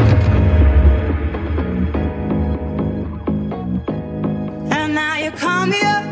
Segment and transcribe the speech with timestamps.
[4.72, 6.04] And now you call me up.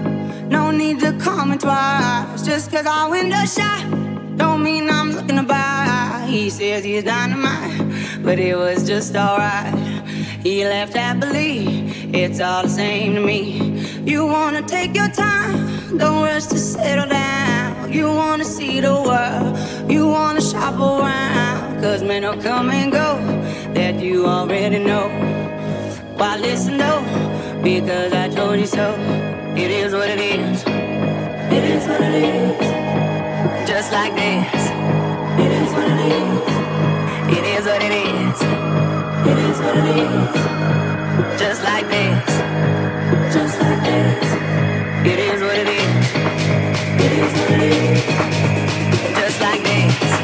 [0.51, 2.43] No need to call me twice.
[2.45, 3.85] Just cause our window shut.
[4.37, 6.27] Don't mean I'm looking to buy.
[6.29, 9.75] He says he's dynamite, but it was just alright.
[10.43, 11.89] He left happily.
[12.13, 13.81] It's all the same to me.
[14.05, 15.97] You wanna take your time.
[15.97, 17.36] Don't rush to settle down.
[17.97, 19.57] You wanna see the world.
[19.91, 21.81] You wanna shop around.
[21.83, 23.09] Cause men will come and go
[23.73, 25.09] that you already know.
[26.19, 27.03] Why listen though?
[27.63, 28.87] Because I told you so.
[29.57, 30.63] It is what it is.
[31.57, 33.67] It is what it is.
[33.67, 34.63] Just like this.
[35.45, 36.49] It is what it is.
[37.39, 38.39] It is what it is.
[39.31, 40.35] It is what it is.
[41.41, 42.29] Just like this.
[43.35, 44.29] Just like this.
[45.13, 45.96] It is what it is.
[49.15, 50.16] Just like this.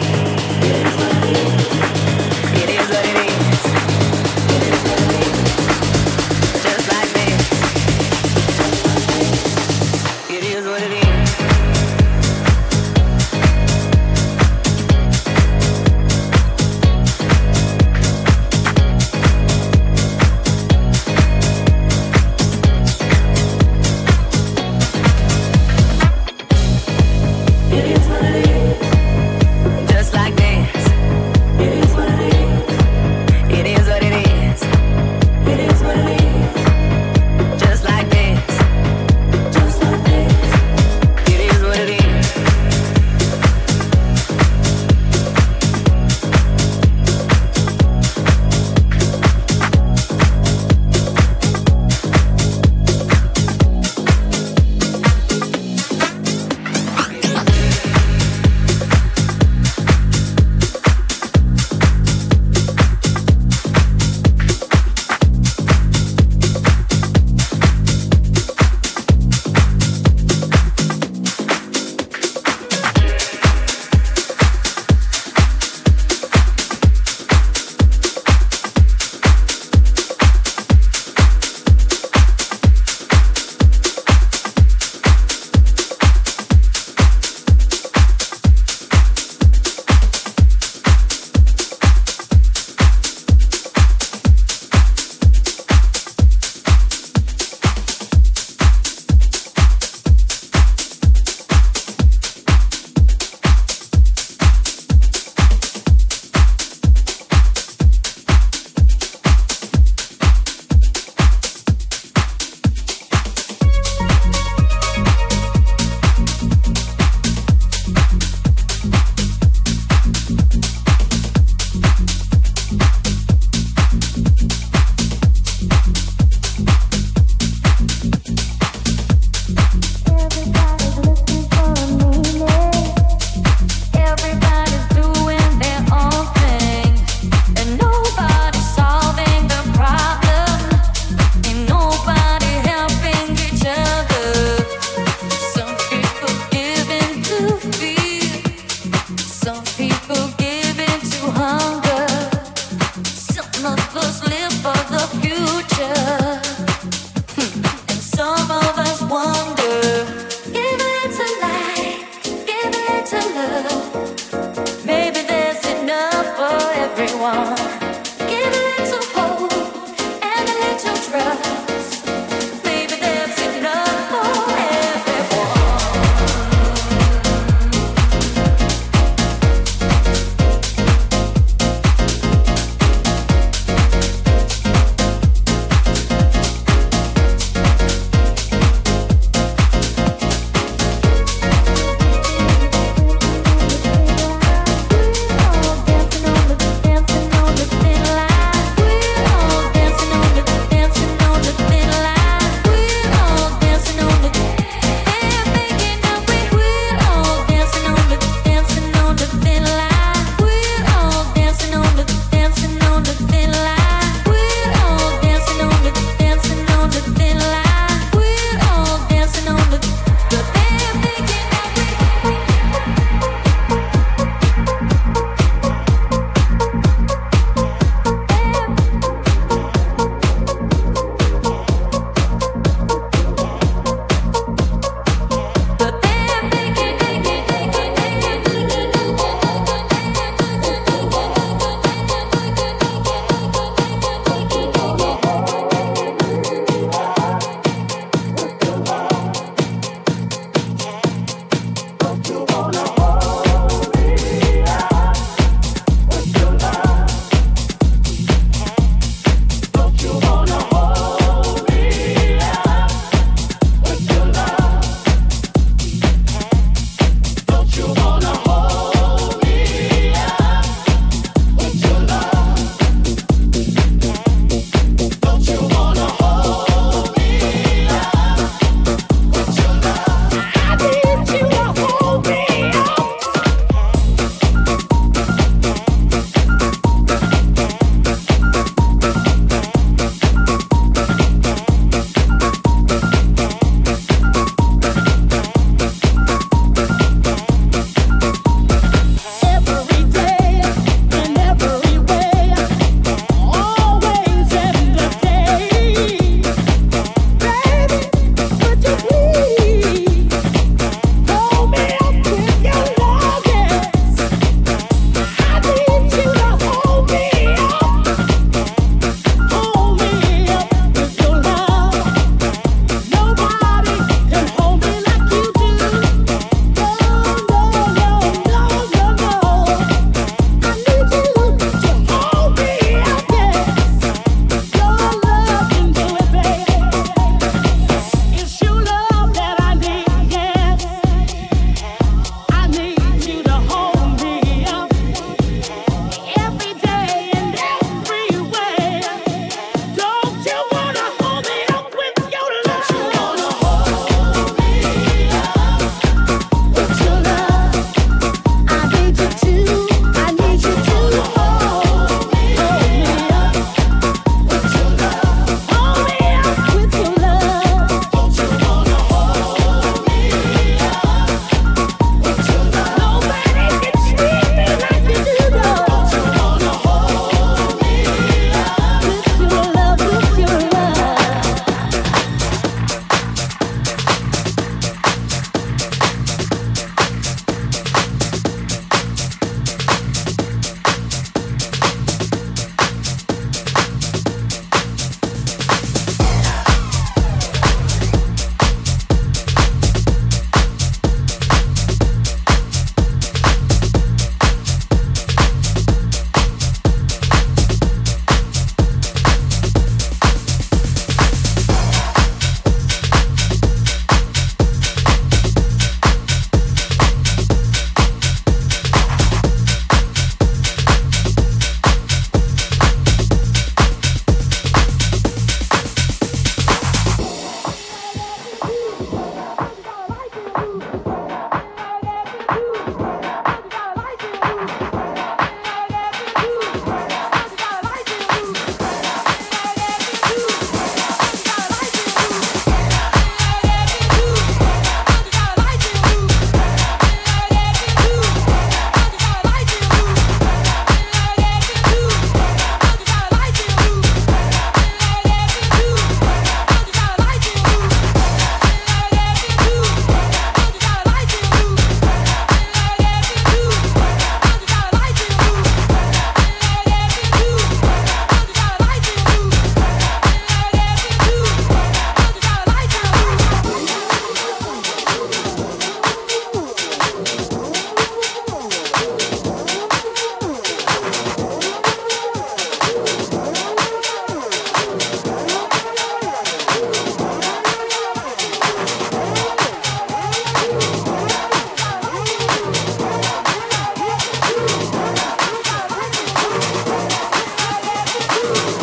[498.45, 498.82] Oh.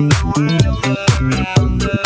[0.00, 1.99] Around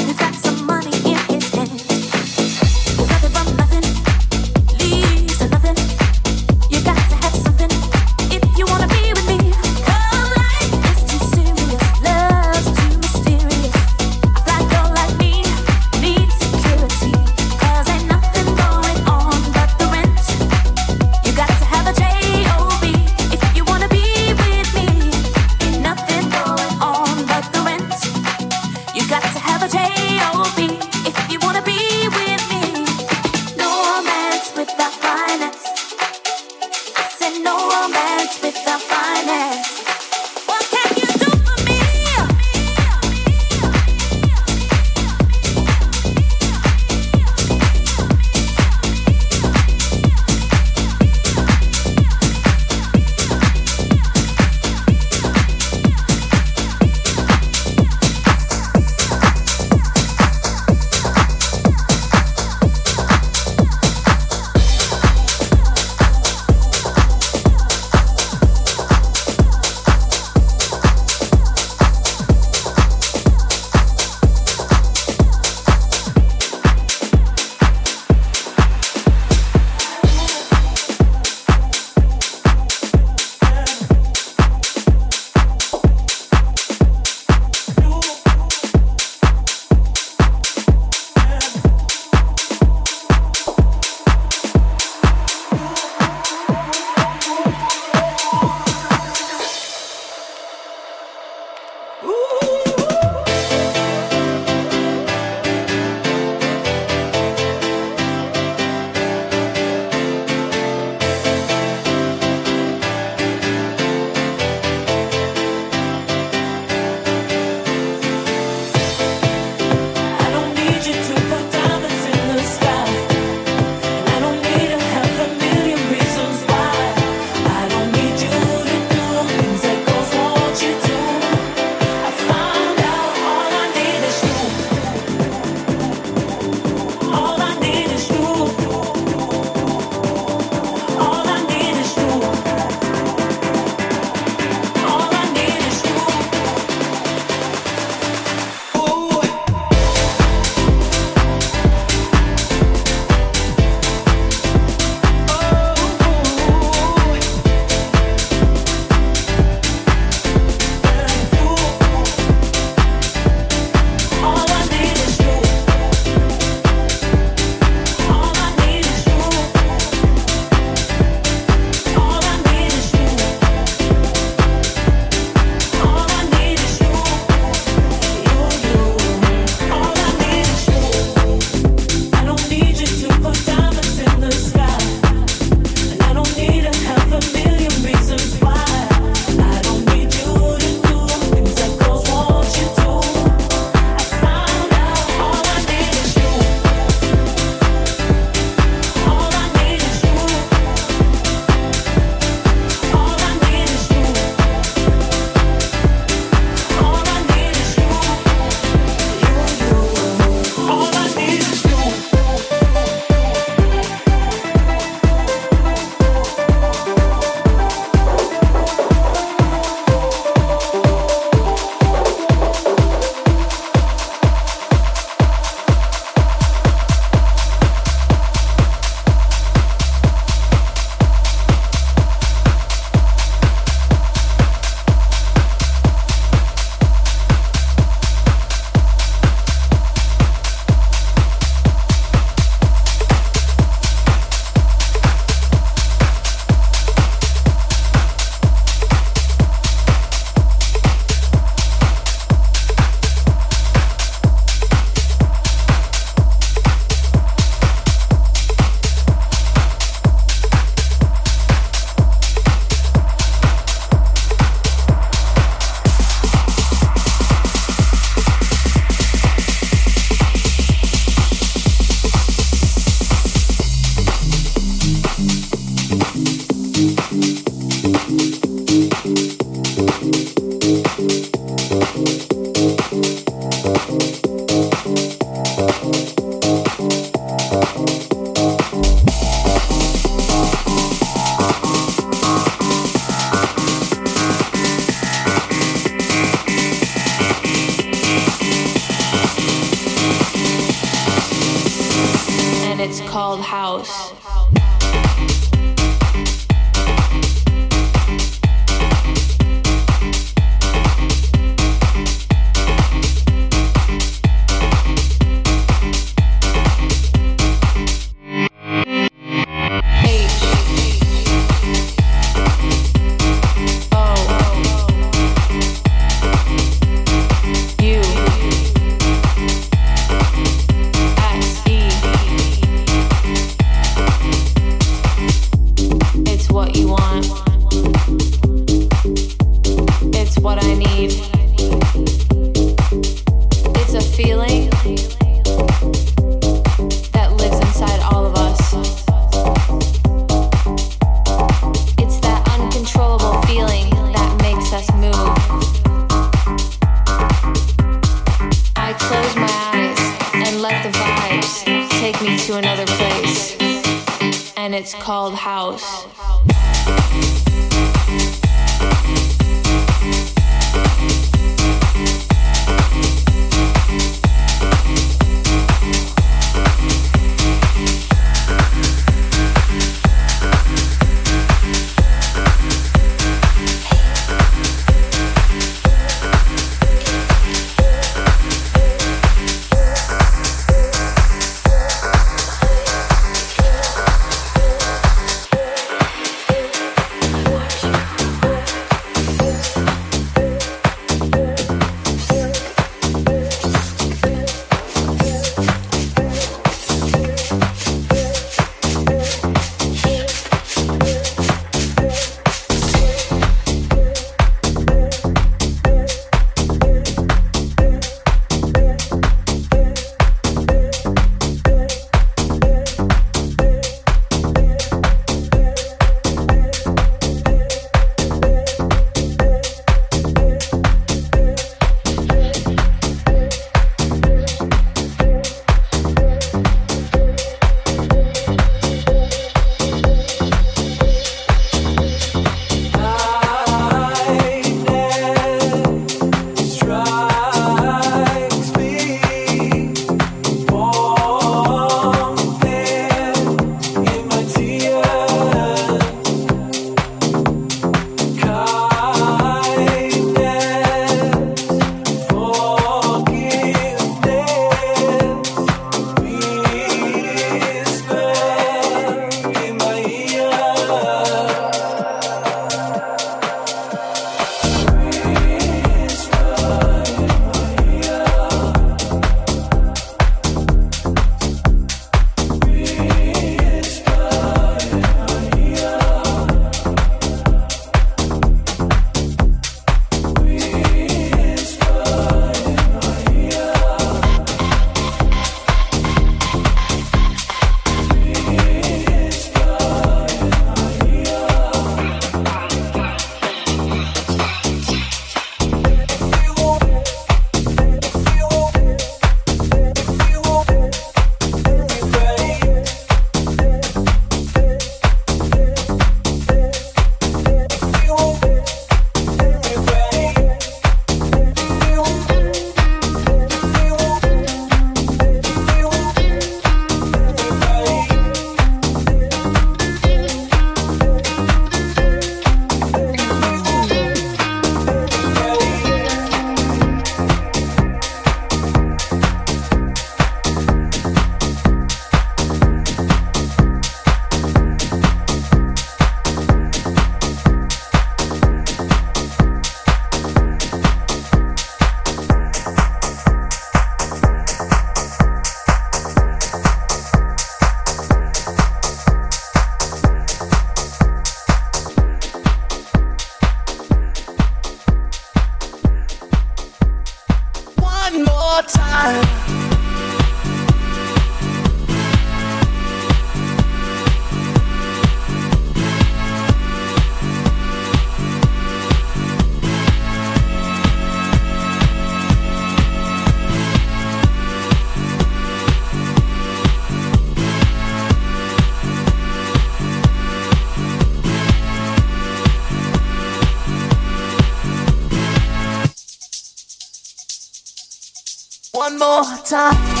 [599.01, 600.00] more time.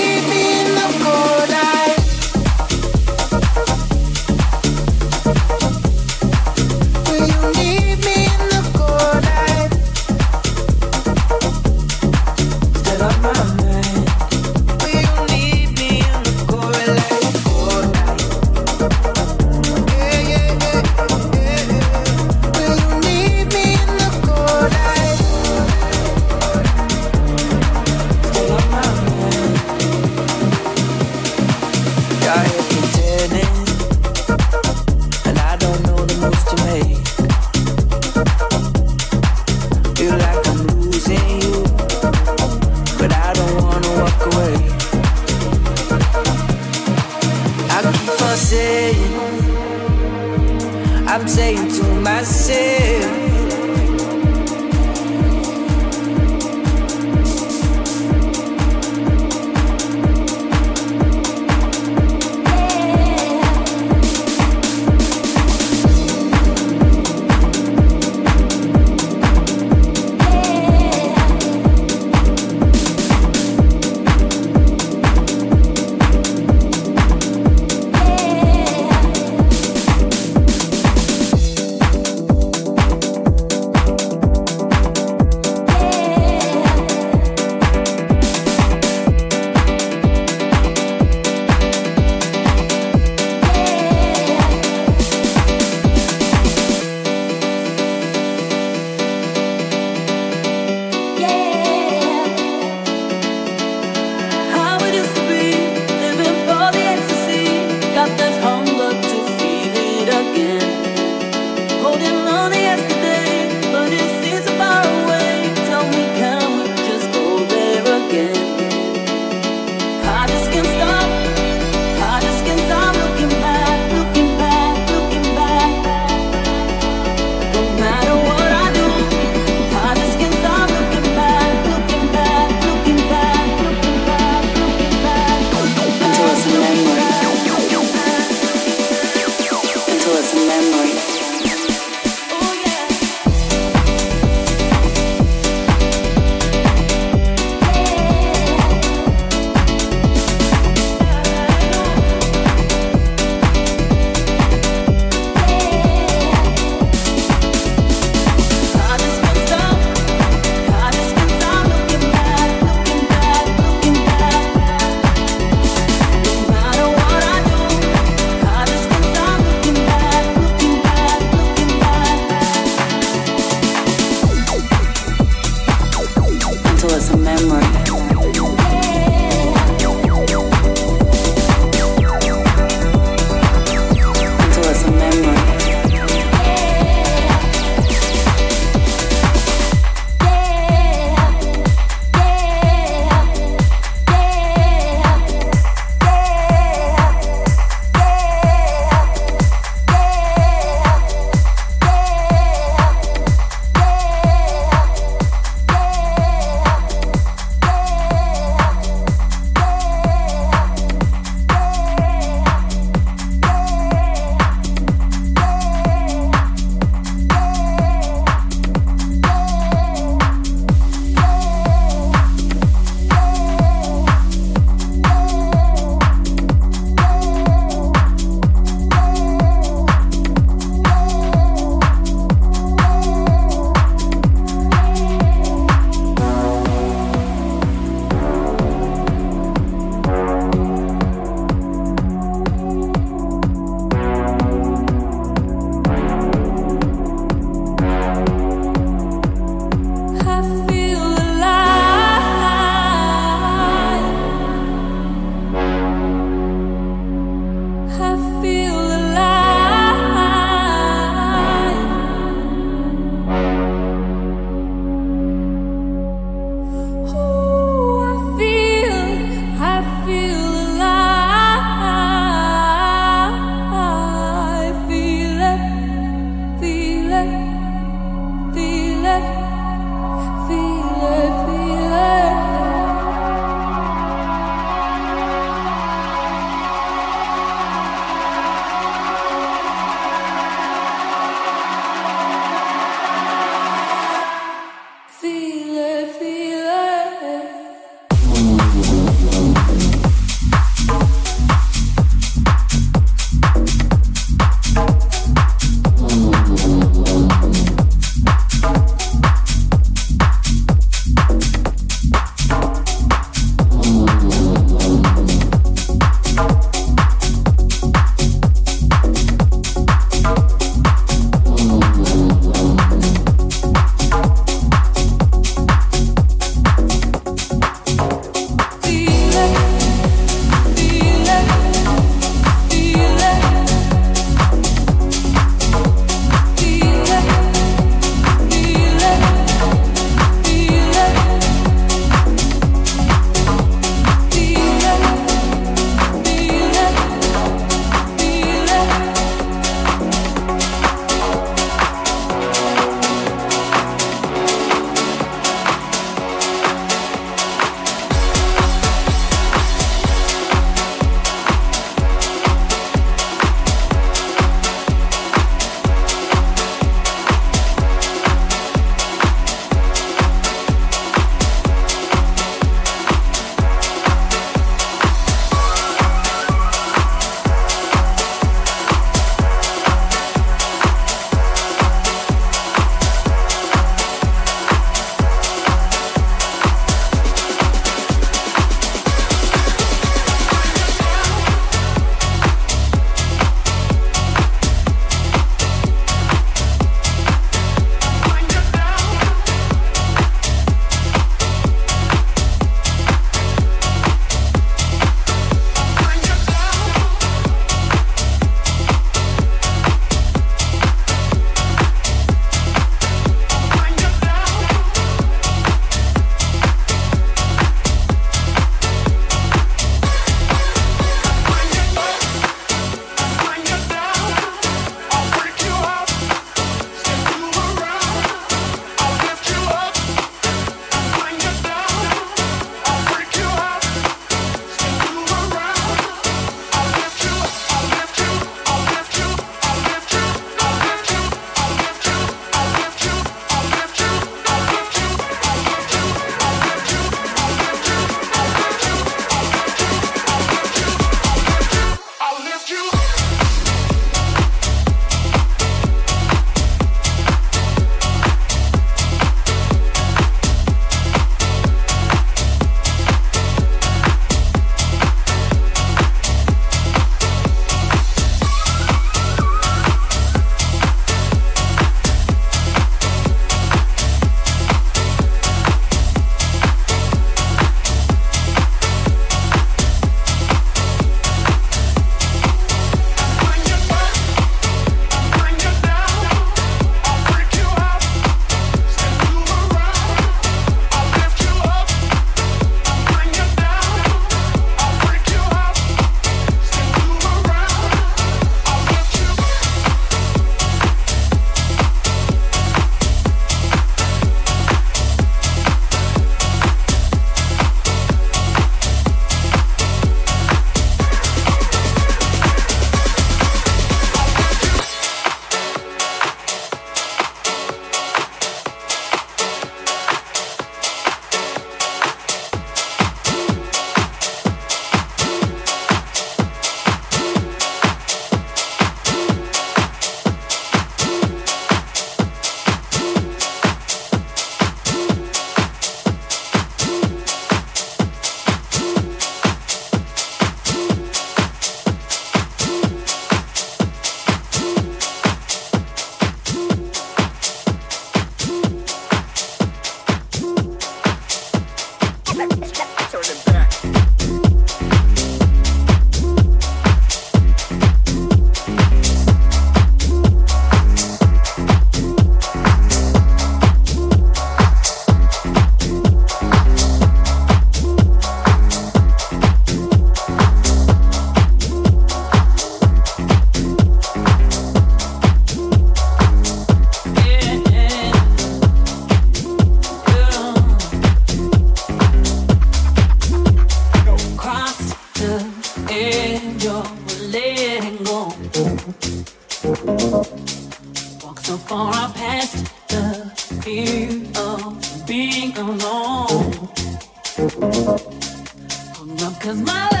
[599.41, 600.00] From my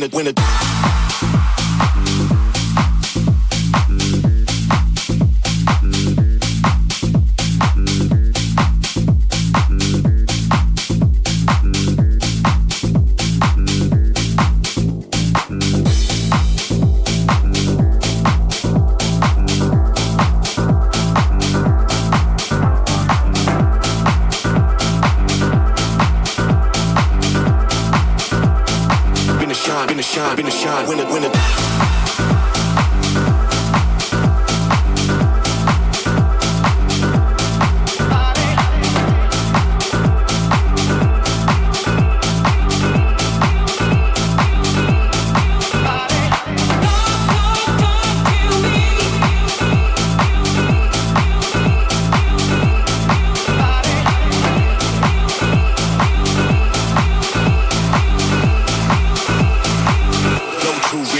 [0.00, 0.39] win it, win it.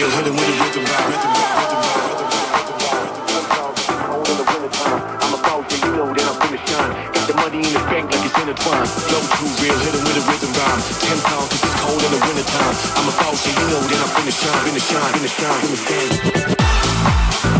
[0.01, 2.31] real, hit him with a rhythm by rhythm by rhythm by rhythm
[7.13, 8.89] Got the money in the bank like it's intertwined.
[8.89, 10.81] Flow too real, hit him with a rhythm rhyme.
[11.05, 12.77] Ten pounds, cause it's cold in the wintertime.
[12.97, 16.57] I'm a vulture, you know that I'm finna shine, finna shine, finna shine, finna
[17.45, 17.60] shine.